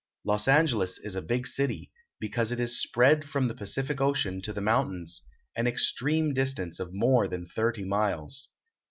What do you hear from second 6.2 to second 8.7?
distance of more than thirty miles.